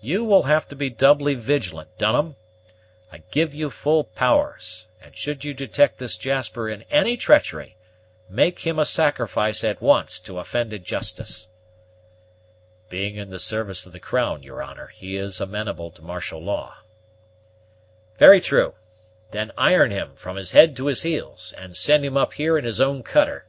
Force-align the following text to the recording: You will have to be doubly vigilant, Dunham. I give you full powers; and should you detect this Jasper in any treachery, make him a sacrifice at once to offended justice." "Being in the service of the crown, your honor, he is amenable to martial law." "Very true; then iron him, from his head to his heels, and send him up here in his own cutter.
You 0.00 0.24
will 0.24 0.44
have 0.44 0.66
to 0.68 0.74
be 0.74 0.88
doubly 0.88 1.34
vigilant, 1.34 1.90
Dunham. 1.98 2.36
I 3.12 3.18
give 3.30 3.52
you 3.52 3.68
full 3.68 4.02
powers; 4.02 4.86
and 5.02 5.14
should 5.14 5.44
you 5.44 5.52
detect 5.52 5.98
this 5.98 6.16
Jasper 6.16 6.70
in 6.70 6.84
any 6.90 7.18
treachery, 7.18 7.76
make 8.30 8.60
him 8.60 8.78
a 8.78 8.86
sacrifice 8.86 9.62
at 9.62 9.82
once 9.82 10.20
to 10.20 10.38
offended 10.38 10.86
justice." 10.86 11.48
"Being 12.88 13.16
in 13.16 13.28
the 13.28 13.38
service 13.38 13.84
of 13.84 13.92
the 13.92 14.00
crown, 14.00 14.42
your 14.42 14.62
honor, 14.62 14.86
he 14.86 15.18
is 15.18 15.38
amenable 15.38 15.90
to 15.90 16.02
martial 16.02 16.42
law." 16.42 16.78
"Very 18.18 18.40
true; 18.40 18.72
then 19.32 19.52
iron 19.58 19.90
him, 19.90 20.14
from 20.14 20.38
his 20.38 20.52
head 20.52 20.76
to 20.76 20.86
his 20.86 21.02
heels, 21.02 21.52
and 21.58 21.76
send 21.76 22.06
him 22.06 22.16
up 22.16 22.32
here 22.32 22.56
in 22.56 22.64
his 22.64 22.80
own 22.80 23.02
cutter. 23.02 23.44